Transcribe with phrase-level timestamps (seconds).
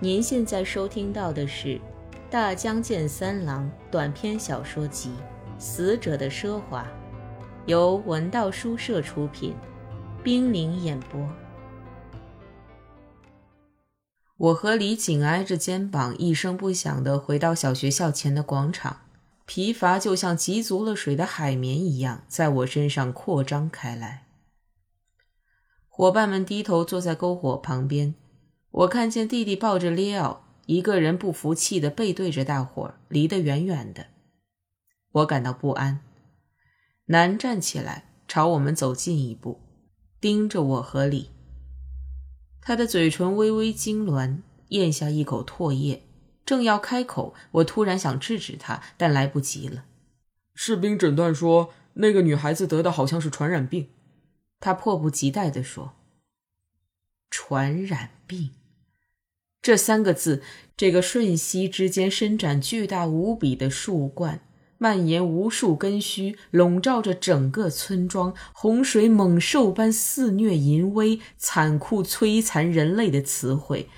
[0.00, 1.70] 您现在收听到的是
[2.30, 5.10] 《大江健三郎》短篇小说集
[5.60, 6.84] 《死者的奢华》，
[7.66, 9.56] 由文道书社出品，
[10.22, 11.28] 冰凌演播。
[14.36, 19.00] 我和李紧挨着肩膀，一声不响地回到小学校前的广场，
[19.46, 24.26] 疲乏就像积足了水的海绵一样，在我身上扩张开来。
[25.88, 28.14] 伙伴们低头坐在篝火旁边。
[28.70, 34.06] 我看见弟弟抱着列奥，一个人不服气的背对着大伙儿，离得远远的。
[35.12, 36.00] 我感到不安。
[37.06, 39.60] 南站起来，朝我们走近一步，
[40.20, 41.30] 盯着我和李。
[42.60, 46.02] 他的嘴唇微微痉挛，咽下一口唾液，
[46.44, 49.86] 正要开口，我突然想制止他，但来不及了。
[50.54, 53.88] 士兵诊断说，那个女孩子得的好像是传染病。
[54.60, 55.94] 他迫不及待地说
[57.30, 58.50] ：“传染病。”
[59.60, 60.42] 这三个字，
[60.76, 64.40] 这个瞬息之间伸展巨大无比的树冠，
[64.78, 73.88] 蔓延无数根须，笼罩着整个村庄，洪水猛兽般肆虐淫威，残酷摧残人类的词汇，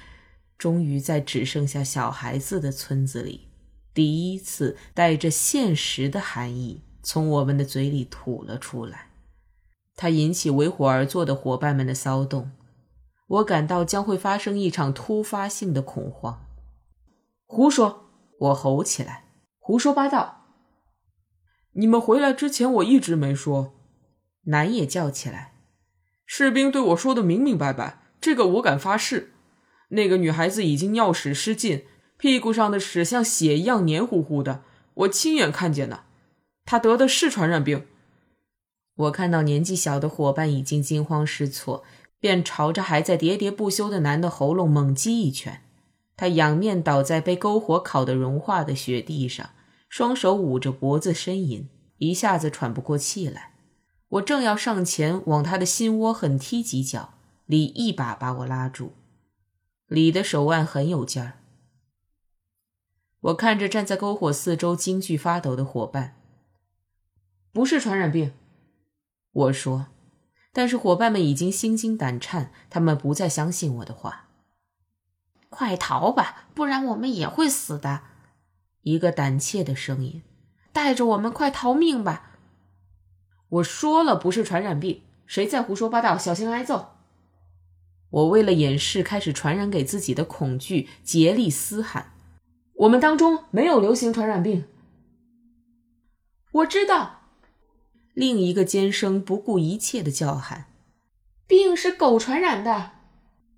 [0.56, 3.48] 终于在只剩下小孩子的村子里，
[3.92, 9.11] 第一次带着现实的含义从我们的嘴里吐了出来。
[9.95, 12.51] 它引起围火而坐的伙伴们的骚动。
[13.31, 16.47] 我感到将会发生一场突发性的恐慌。
[17.47, 18.06] 胡说！
[18.41, 19.25] 我吼起来，
[19.59, 20.47] 胡说八道！
[21.73, 23.75] 你们回来之前我一直没说。
[24.45, 25.53] 南也叫起来。
[26.27, 29.33] 士兵对我说的明明白白，这个我敢发誓。
[29.91, 31.84] 那个女孩子已经尿屎失禁，
[32.17, 34.64] 屁股上的屎像血一样黏糊糊的，
[34.95, 36.05] 我亲眼看见的。
[36.64, 37.86] 她得的是传染病。
[38.97, 41.84] 我看到年纪小的伙伴已经惊慌失措。
[42.21, 45.63] 便朝着还在喋喋不休的男的喉咙猛击一拳，
[46.17, 49.51] 他仰面倒在被篝火烤得融化的雪地上，
[49.89, 53.55] 双手捂着脖子呻吟，一下子喘不过气来。
[54.11, 57.14] 我正要上前往他的心窝狠踢几脚，
[57.47, 58.92] 李一把把我拉住。
[59.86, 61.39] 李的手腕很有劲儿。
[63.20, 66.17] 我看着站在篝火四周惊惧发抖的伙伴，
[67.53, 68.33] 不是传染病，
[69.33, 69.86] 我说。
[70.52, 74.27] 但是伙伴们已经心惊胆颤，他们不再相信我的话。
[75.48, 78.02] 快逃吧，不然我们也会死的。
[78.83, 80.22] 一个胆怯的声音
[80.72, 82.38] ：“带着我们快逃命吧！”
[83.48, 86.94] 我说了不是传染病，谁再胡说八道，小心挨揍！
[88.11, 92.12] 我为了掩饰开始传染给自己的恐惧，竭力嘶喊
[92.74, 94.64] ：“我们当中没有流行传染病。”
[96.52, 97.20] 我知道。
[98.20, 100.67] 另一个尖声不顾一切的叫喊
[101.48, 102.91] ：“病是狗传染的！”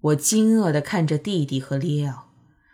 [0.01, 2.29] 我惊愕的看着弟弟和列奥，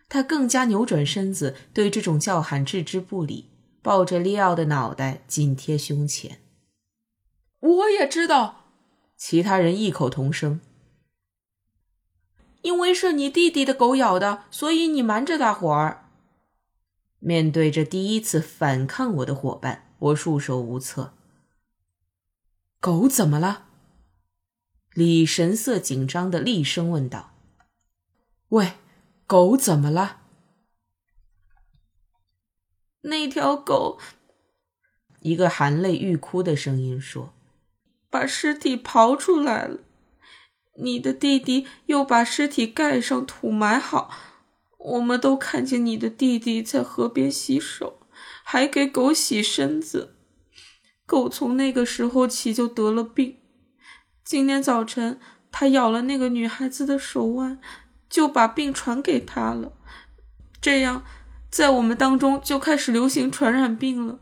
[0.06, 3.48] 他更加扭转身子，对这种叫喊置之不理，
[3.80, 6.40] 抱着列奥的脑袋紧贴胸前。
[7.60, 8.66] 我也知道，
[9.16, 10.60] 其他人异口同声
[12.60, 16.04] ：“因为是你弟弟的狗咬的，所以你瞒着大伙儿。”
[17.20, 21.14] 面对着第一次反抗我的伙伴，我束手无策。
[22.80, 23.66] 狗怎么了？
[24.94, 27.34] 李神色紧张的厉声问道
[28.50, 28.74] ：“喂，
[29.26, 30.20] 狗怎么了？”
[33.02, 33.98] 那条狗，
[35.20, 37.34] 一个含泪欲哭的声音说
[38.08, 39.80] ：“把尸体刨出来了。
[40.76, 44.08] 你的弟弟又把尸体盖上，土埋好。
[44.78, 47.98] 我们都看见你的弟弟在河边洗手，
[48.44, 50.14] 还给狗洗身子。”
[51.08, 53.38] 狗从那个时候起就得了病，
[54.22, 55.18] 今天早晨
[55.50, 57.58] 它咬了那个女孩子的手腕，
[58.10, 59.72] 就把病传给她了。
[60.60, 61.06] 这样，
[61.50, 64.18] 在我们当中就开始流行传染病了。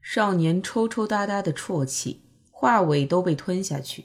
[0.00, 2.22] 少年抽抽搭搭的啜泣，
[2.52, 4.04] 话尾都被吞下去。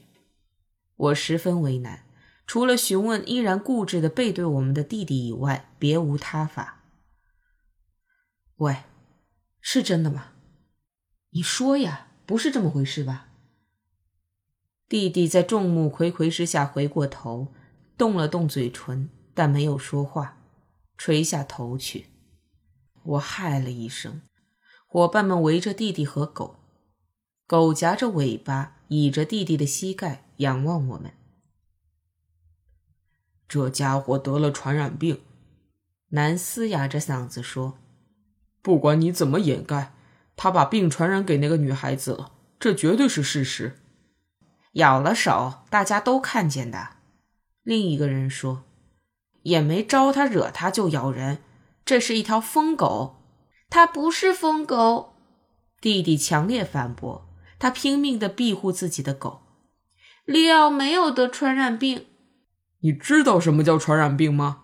[0.95, 2.05] 我十分为难，
[2.47, 6.81] 除了询问依然固执的背对我们的弟弟以外，别无他法。
[8.55, 8.77] 喂，
[9.61, 10.29] 是真的吗？
[11.33, 13.29] 你说呀，不是这么回事吧？
[14.89, 17.53] 弟弟在众目睽睽之下回过头，
[17.97, 20.37] 动了动嘴唇，但没有说话，
[20.97, 22.07] 垂下头去。
[23.03, 24.21] 我嗨了一声，
[24.85, 26.59] 伙伴们围着弟弟和狗，
[27.47, 31.13] 狗夹着尾巴，倚着弟弟的膝盖，仰望我们。
[33.47, 35.21] 这家伙得了传染病，
[36.09, 37.77] 男嘶哑着嗓子说
[38.61, 39.93] ：“不管你怎么掩盖。”
[40.35, 43.77] 他把病传染给那个女孩子了，这绝对是事实。
[44.73, 46.97] 咬了手，大家都看见的。
[47.63, 48.63] 另一个人说
[49.43, 51.39] ：“也没招他惹他就咬人。
[51.83, 53.17] 这是一条疯狗，
[53.69, 55.13] 它不是疯狗。
[55.81, 57.27] 弟弟强烈反驳，
[57.59, 59.41] 他拼命地庇护自己的狗。
[60.25, 62.05] 利奥没有得传染病。
[62.79, 64.63] 你知道什么叫传染病吗？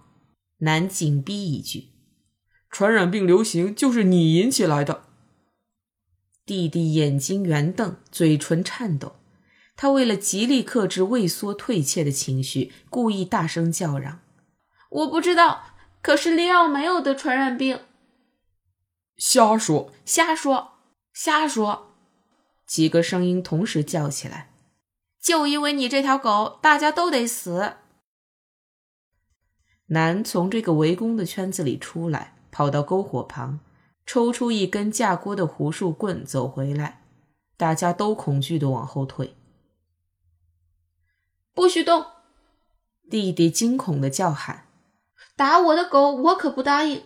[0.59, 1.89] 男紧逼一句
[2.71, 5.03] ：“传染病流行就是你引起来的。”
[6.47, 9.17] 弟弟眼睛圆瞪，嘴唇颤抖。
[9.75, 14.21] 他为了极力克制畏缩退怯的情绪，故意大声叫嚷
[14.89, 17.81] ：“我不知道，可是利奥没有得传染病。”
[19.19, 19.91] 瞎说！
[20.05, 20.69] 瞎说！
[21.13, 21.91] 瞎说！
[22.65, 24.49] 几个声音同时叫起来
[25.21, 27.73] ：“就因为你这条狗，大家都得死！”
[29.87, 33.59] 男从这个围攻的圈子里出来，跑到篝火旁。
[34.07, 37.01] 抽出一根架锅的胡树棍，走回来，
[37.57, 39.35] 大家都恐惧的往后退。
[41.53, 42.05] 不许动！
[43.09, 44.67] 弟弟惊恐的叫喊
[45.35, 47.03] ：“打我的狗，我可不答应！”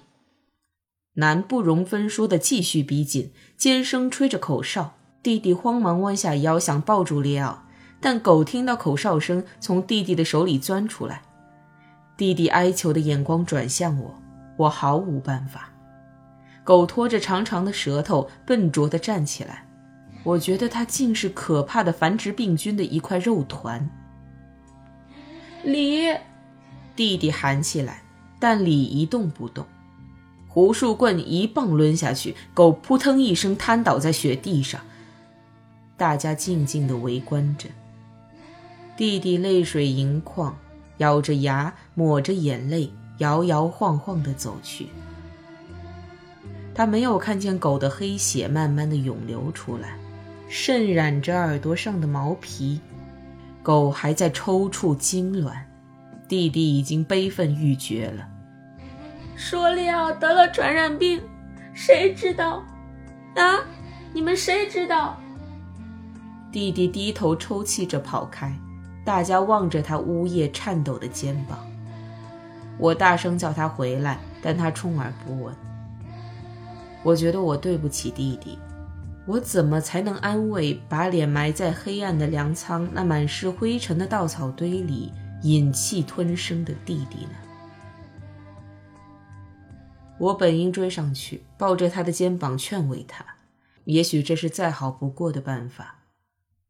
[1.15, 4.93] 男不容分说的继续逼近，尖声吹着口哨。
[5.23, 7.63] 弟弟慌忙弯下腰想抱住利奥，
[7.99, 11.23] 但狗听到口哨声，从弟弟的手里钻出来。
[12.15, 14.21] 弟弟哀求的眼光转向我，
[14.57, 15.70] 我毫无办法。
[16.63, 19.65] 狗拖着长长的舌头，笨拙地站起来。
[20.23, 23.89] 我觉得它竟是可怕的繁殖病菌的一块肉团。
[25.63, 26.15] 李，
[26.95, 28.03] 弟弟喊起来，
[28.39, 29.65] 但李一动不动。
[30.47, 34.81] 胡树棍一棒抡下去，狗扑腾一声瘫倒在雪地上。
[35.97, 37.69] 大家静静地围观着。
[38.97, 40.55] 弟弟泪水盈眶，
[40.97, 44.89] 咬着牙，抹着眼泪，摇摇晃晃地走去。
[46.81, 49.89] 他没有看见狗的黑血慢慢的涌流出来，
[50.49, 52.81] 渗染着耳朵上的毛皮。
[53.61, 55.51] 狗还在抽搐痉挛，
[56.27, 58.27] 弟弟已经悲愤欲绝了。
[59.35, 61.21] 说利奥得了传染病，
[61.75, 62.63] 谁知道？
[63.35, 63.59] 啊，
[64.11, 65.15] 你们谁知道？
[66.51, 68.51] 弟弟低头抽泣着跑开，
[69.05, 71.59] 大家望着他呜咽颤抖的肩膀。
[72.79, 75.55] 我大声叫他回来，但他充耳不闻。
[77.03, 78.57] 我觉得我对不起弟弟，
[79.25, 85.11] 我怎么才能安慰把脸埋在黑暗的粮仓那满是灰尘的稻草堆里
[85.43, 87.31] 忍气吞声的弟弟呢？
[90.19, 93.25] 我本应追上去，抱着他的肩膀劝慰他，
[93.85, 96.03] 也许这是再好不过的办法。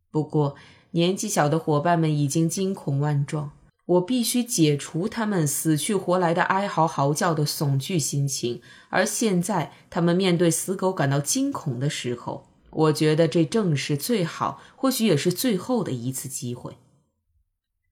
[0.10, 0.56] 不过
[0.92, 3.52] 年纪小的伙伴们已经惊恐万状。
[3.86, 16.78] 我必须解除他们死去活来的哀嚎嚎叫的悚惧心情，而现在他们面对死狗感到惊恐的时候，我觉得这正是最好，或许也是最后的一次机会。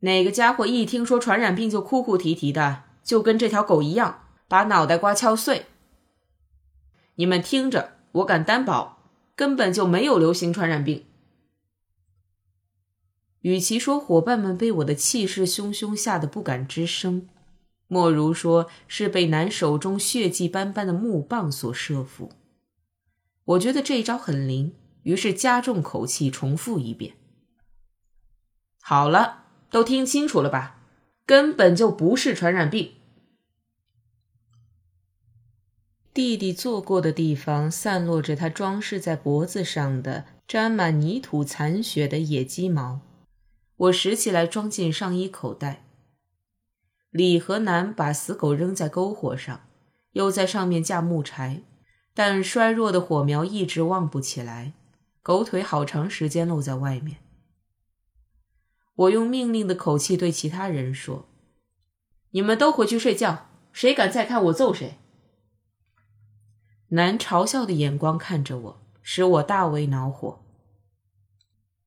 [0.00, 5.66] 哪个家伙一听说传染病就哭哭啼啼的，就跟这条狗一样，把脑袋瓜敲碎。
[7.16, 8.98] 你们听着，我敢担保，
[9.34, 11.05] 根本就没有流行传染病。”
[13.46, 17.28] 与其说伙伴们被我的气势汹汹吓得不敢吱声，
[17.86, 22.32] 莫如说是被男手中血迹斑斑的木棒所慑服。
[23.44, 27.14] 我觉得这一招很灵，于是加重口气重复一遍
[28.82, 30.80] ：“好了，都听清楚了吧？
[31.24, 32.94] 根本就不是传染病。”
[36.12, 43.02] 弟弟坐过的地方散落着他装饰在脖子上的沾满泥土残血的野鸡毛。
[43.76, 45.84] 我拾起来，装进上衣口袋。
[47.10, 49.68] 李和南把死狗扔在篝火上，
[50.12, 51.62] 又在上面架木柴，
[52.14, 54.72] 但衰弱的火苗一直旺不起来，
[55.22, 57.18] 狗腿好长时间露在外面。
[58.94, 61.28] 我用命令的口气对其他人说
[62.32, 64.96] ：“你们都回去睡觉，谁敢再看我揍谁。”
[66.90, 70.42] 南嘲笑的眼光看着我，使我大为恼火。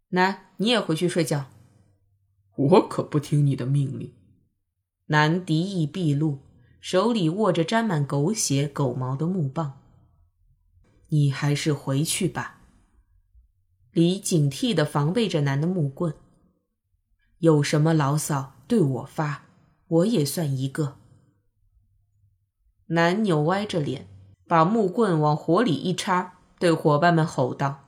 [0.09, 1.45] 南，你也回去睡觉。
[2.59, 4.13] 我可不听你的命令。
[5.05, 6.39] 男敌意毕露，
[6.81, 9.79] 手里握着沾满狗血、狗毛的木棒。
[11.07, 12.59] 你还是回去吧。
[13.91, 16.13] 李警惕地防备着男的木棍。
[17.37, 19.45] 有什么牢骚对我发，
[19.87, 20.97] 我也算一个。
[22.87, 24.07] 男扭歪着脸，
[24.45, 27.87] 把木棍往火里一插，对伙伴们吼道：“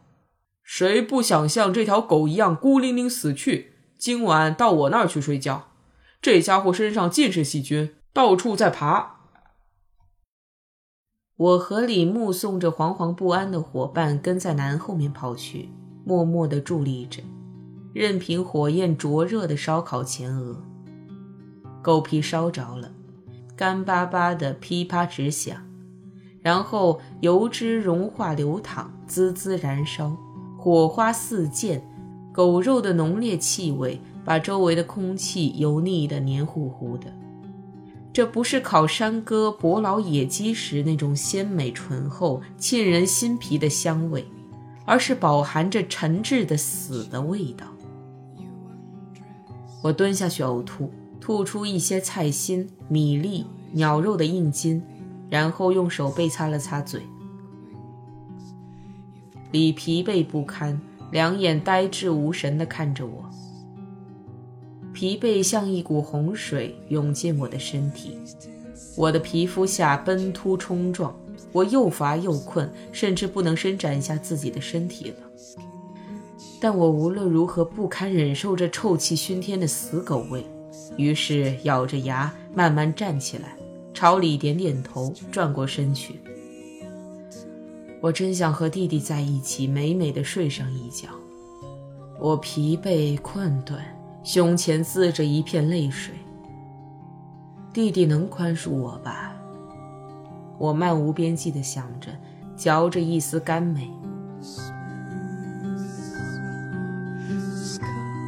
[0.64, 3.71] 谁不想像这条狗一样孤零零死去？”
[4.02, 5.68] 今晚到我那儿去睡觉。
[6.24, 9.18] 这家伙身上尽是细菌，到处在爬。
[11.38, 15.70] 我和李目送着惶惶不安的伙伴跟在南后面跑去，
[16.04, 17.22] 默默地伫立着。
[17.94, 20.64] 任凭火焰灼热的烧烤前额。
[21.84, 22.92] 狗皮烧着了，
[23.56, 25.56] 干巴巴的噼啪直响，
[26.42, 30.18] 然后油脂融化流淌，滋滋燃烧，
[30.58, 31.88] 火花四溅，
[32.32, 37.08] 狗肉的浓烈气味把周围的空气油腻的黏糊糊的。
[38.14, 44.26] 这不是烤山鸽、伯劳野鸡时那种鲜美醇厚、沁人心脾的香味，
[44.86, 47.66] 而是饱含着陈滞的死的味道。
[49.82, 54.84] 我蹲下去呕吐，吐出一些菜心、米粒、鸟肉的硬筋，
[55.30, 57.02] 然后用手背擦了擦嘴。
[59.52, 60.80] 李疲惫不堪，
[61.12, 63.30] 两眼呆滞无神地看着我。
[64.94, 68.18] 疲惫像一股洪水涌进我的身体，
[68.98, 71.16] 我的皮肤下奔突冲撞，
[71.52, 75.16] 我又乏又困，甚至不能伸展一下自己的身体了。
[76.60, 80.46] 但我无论如何不堪忍受这臭气熏天的死狗味，
[80.98, 83.56] 于是咬着牙慢慢站起来，
[83.94, 86.20] 朝里点点头，转过身去。
[88.02, 91.08] 我真想和弟弟在一起，美美的睡上一觉。
[92.20, 93.80] 我疲惫困顿。
[94.24, 96.14] 胸前渍着一片泪水。
[97.74, 99.34] 弟弟能宽恕我吧？
[100.60, 102.12] 我漫无边际地想着，
[102.56, 103.90] 嚼着一丝甘美。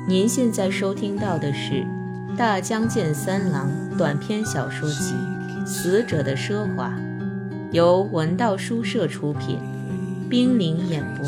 [0.07, 1.85] 您现在收听到的是
[2.35, 5.13] 《大江健三郎》短篇小说集
[5.65, 6.89] 《死者的奢华》，
[7.73, 9.57] 由文道书社出品，
[10.29, 11.25] 冰凌演播。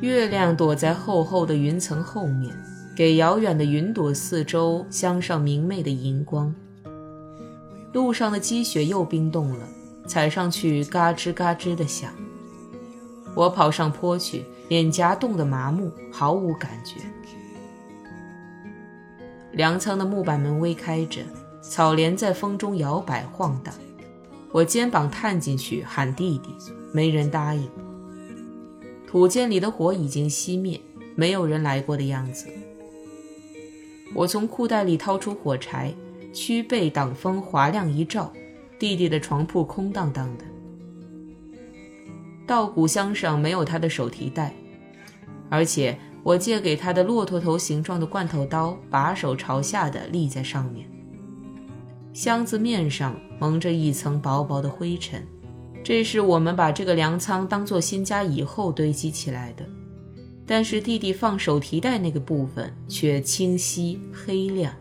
[0.00, 2.50] 月亮躲在厚厚的云层后面，
[2.96, 6.54] 给遥远的云朵四周镶上明媚的银光。
[7.92, 9.68] 路上的积雪又冰冻了，
[10.06, 12.10] 踩上去嘎吱嘎吱的响。
[13.34, 17.02] 我跑上坡去，脸颊冻得麻木，毫无感觉。
[19.52, 21.20] 粮仓的木板门微开着，
[21.68, 23.74] 草帘在风中摇摆晃荡。
[24.50, 26.48] 我肩膀探进去喊弟弟，
[26.92, 27.68] 没人答应。
[29.06, 30.80] 土间里的火已经熄灭，
[31.14, 32.46] 没有人来过的样子。
[34.14, 35.94] 我从裤袋里掏出火柴，
[36.32, 38.32] 屈背挡风，划亮一照，
[38.78, 40.44] 弟弟的床铺空荡荡的。
[42.46, 44.54] 稻谷箱上没有他的手提袋，
[45.50, 50.88] 而且我借给他的骆驼头形状的罐头刀把手朝下的立在上面。
[52.18, 55.24] 箱子面上蒙着一层薄薄的灰尘。
[55.84, 59.64] 这是我们把这个粮仓当做新家以后堆积起来的，
[60.44, 64.74] 但是弟弟放手提袋那个部分却清晰黑亮。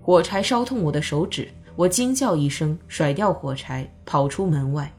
[0.00, 4.92] 火柴烧痛我的手指，我惊叫一声，甩掉火柴，跑出门外。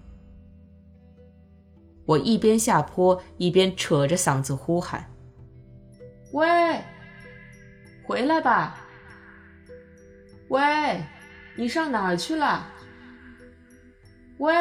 [2.06, 5.06] 我一边下坡一边扯着嗓子呼喊
[6.32, 6.80] ：“喂，
[8.08, 8.82] 回来吧！
[10.50, 10.62] 喂，
[11.56, 12.72] 你上哪儿去了？”
[14.38, 14.54] 喂！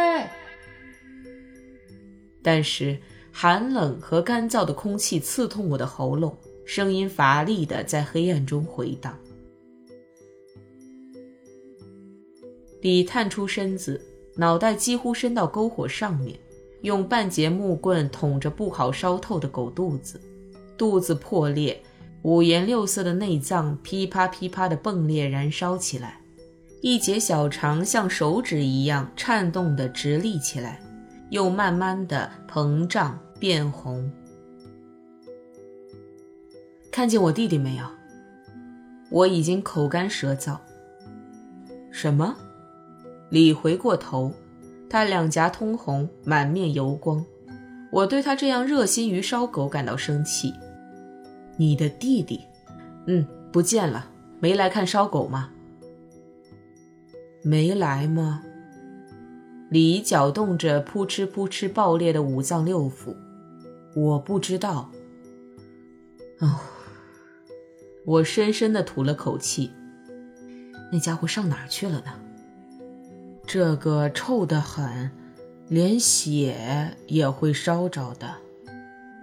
[2.43, 2.99] 但是
[3.33, 9.19] 寒冷和干燥的空气刺痛我的喉咙，声音乏力的在黑暗中回荡。
[12.83, 14.01] 李探出身子，
[14.37, 16.39] 脑袋几乎伸到篝火上面，
[16.83, 20.21] 用半截木棍捅着不好烧透的狗肚子，
[20.77, 21.83] 肚子破裂，
[22.25, 26.21] 五颜六色的内脏噼啪噼啪的迸裂燃烧起来。
[26.81, 30.81] 一节小肠像手指一样颤动的直立起来，
[31.29, 34.11] 又慢慢地膨胀变红。
[36.91, 37.85] 看见我弟弟没有？
[39.11, 40.57] 我已经口干舌燥。
[41.91, 42.35] 什么？
[43.29, 44.33] 李回过头，
[44.89, 47.23] 他两颊通红，满面油光。
[47.93, 50.55] 我对他这样热心于烧狗感到生气。
[51.57, 52.41] 你的弟弟？
[53.07, 55.51] 嗯，不见了，没来看烧狗吗？
[57.43, 58.43] 没来吗？
[59.71, 63.15] 李搅动着扑哧扑哧爆裂的五脏六腑，
[63.95, 64.91] 我不知道。
[66.41, 66.61] 哦，
[68.05, 69.71] 我深深的吐了口气。
[70.93, 72.13] 那家伙上哪儿去了呢？
[73.47, 75.11] 这个臭得很，
[75.69, 78.37] 连血也会烧着的。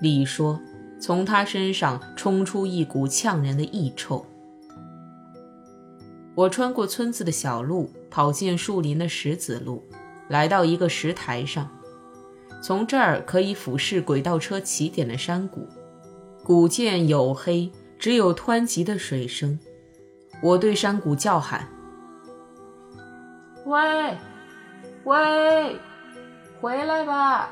[0.02, 0.60] 李说，
[1.02, 4.24] 从他身上冲出一股呛人的异臭。
[6.36, 9.84] 我穿过村子的小路，跑进树林的石子路，
[10.30, 11.68] 来到一个石台上。
[12.62, 15.68] 从这儿可以俯视轨道车起点的山谷，
[16.44, 19.60] 谷涧黝黑，只有湍急的水声。
[20.44, 21.68] 我对山谷叫喊
[23.66, 24.16] ：“喂，
[25.04, 25.76] 喂，
[26.62, 27.50] 回来吧！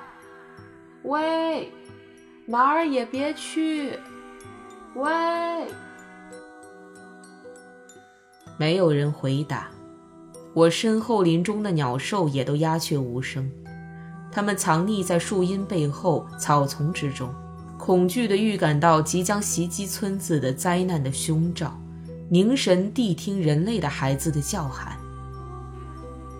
[1.03, 1.71] 喂，
[2.51, 3.91] 哪儿也别去！
[4.95, 5.11] 喂，
[8.57, 9.67] 没有人回答。
[10.55, 13.47] 我身后林中的鸟兽也都鸦雀无声，
[14.31, 17.31] 它们藏匿在树荫背后、草丛之中，
[17.77, 21.79] 恐惧地预感到即将袭击村子的灾难的凶兆，
[22.31, 24.97] 凝神谛听人类的孩子的叫喊。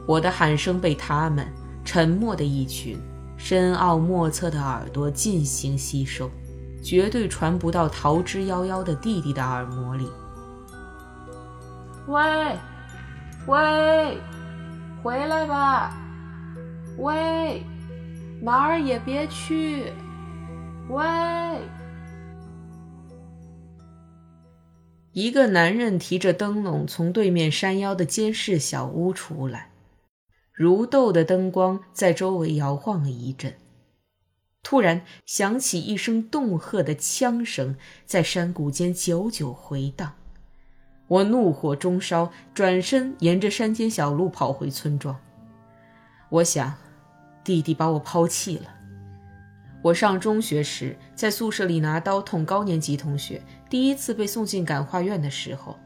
[0.08, 1.46] 我的喊声被他们
[1.86, 3.00] 沉默的一群、
[3.42, 6.30] 深奥莫测的耳朵进行吸收，
[6.84, 10.08] 绝对传不到逃之夭夭的弟弟的耳膜里。
[12.06, 12.22] 喂！
[13.48, 14.18] 喂，
[15.02, 15.98] 回来吧！
[16.98, 17.64] 喂，
[18.42, 19.94] 哪儿也别去！
[20.90, 21.02] 喂。
[25.14, 29.69] 一个男人提着灯笼从对面山腰的监视小屋出来，
[30.60, 33.54] 如豆的灯光在周围摇晃了一阵，
[34.62, 40.16] 突然响起一声恫吓的枪声，在山谷间久久回荡。
[41.08, 45.18] 我怒火中烧，转身沿着山间小路跑回村庄。
[46.28, 46.76] 我想，
[47.42, 48.66] 弟弟把我抛弃了。
[49.82, 55.78] 我上中学时，在宿舍里拿刀捅高年级同学，第一次被送进感化院的时候，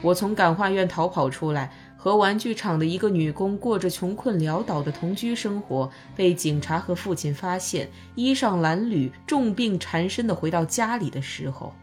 [0.00, 1.70] 我从感化院逃跑出来，
[2.06, 11.74] 和玩具厂的一个女工过着穷困潦倒的同居生活，被警察和父亲发现，衣裳褴褛、重病缠身的回到家里的时候。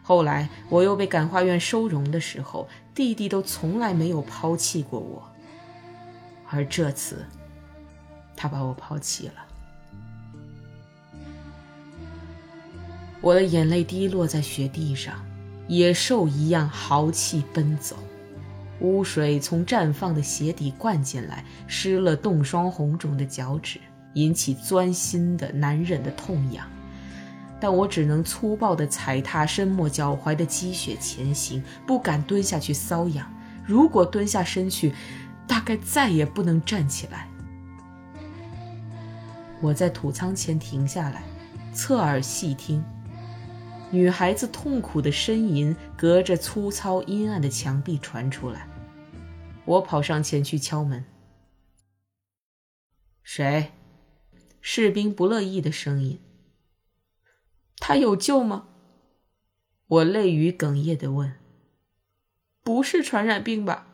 [0.00, 5.20] 后来我又被感化院收容的时候，弟弟都从来没有抛弃过我，
[6.48, 7.26] 而这次，
[8.36, 9.34] 他把我抛弃了。
[13.20, 15.16] 我的眼泪滴落在雪地上，
[15.66, 17.96] 野兽一样豪气奔走，
[18.84, 23.80] 污水从绽放的鞋底灌进来，湿了冻霜红肿的脚趾，
[24.12, 26.66] 引起钻心的难忍的痛痒。
[27.58, 33.26] 但我只能粗暴地踩踏深没脚踝的积雪前行，不敢蹲下去搔痒。
[33.64, 34.92] 如果蹲下身去，
[35.46, 37.26] 大概再也不能站起来。
[39.62, 41.22] 我在土仓前停下来，
[41.72, 42.84] 侧耳细听，
[43.90, 48.66] 女孩子痛苦的呻吟隔着粗糙阴暗的墙壁传出来。
[49.64, 51.04] 我跑上前去敲门。
[53.22, 53.72] 谁？
[54.60, 56.20] 士兵不乐意的声音。
[57.76, 58.68] 他有救吗？
[59.86, 61.34] 我泪雨哽咽的问。
[62.62, 63.86] 不是传染病吧？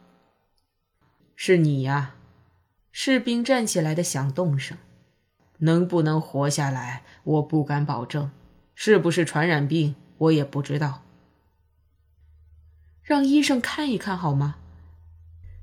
[1.35, 2.15] 是你呀！
[2.93, 4.79] 士兵站起来的响动声。
[5.59, 8.31] 能不能活下来，我不敢保证。
[8.75, 11.03] 是不是传染病，我也不知道。
[13.03, 14.57] 让医生看一看好吗？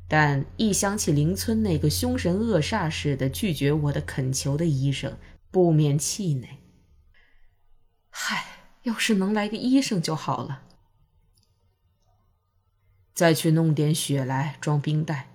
[0.08, 5.18] 但一想起邻村那个凶神恶煞似的拒绝我的恳求的医生，
[5.52, 6.60] 不免气馁。
[8.10, 8.46] 嗨，
[8.84, 10.64] 要是能来个医生就好了。
[13.14, 15.28] 再去弄点血来装冰袋。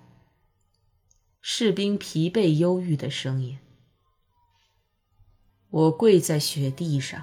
[1.40, 3.58] 士兵疲惫忧郁的声音。
[5.68, 7.22] 我跪在雪地上，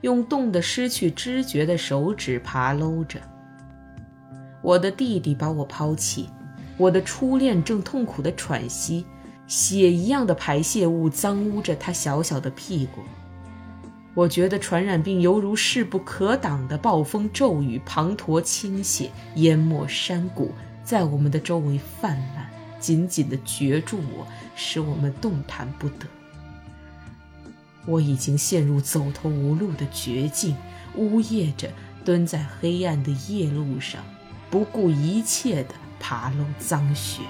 [0.00, 3.20] 用冻得失去知觉的手指爬搂着。
[4.62, 6.30] 我的弟弟把我抛弃，
[6.76, 9.04] 我的初恋正痛苦的喘息，
[9.46, 13.02] 血一样的排泄物脏污着他小小的屁股。
[14.14, 20.52] 我觉得传染病犹如势不可挡的暴风骤雨，滂沱倾泻，淹没山谷，
[20.84, 26.06] 在我们的周围泛滥，紧紧地攫住我，使我们动弹不得。
[27.86, 30.54] 我已经陷入走投无路的绝境，
[30.94, 31.70] 呜咽着
[32.04, 34.02] 蹲在黑暗的夜路上，
[34.50, 37.22] 不顾一切地爬楼脏雪。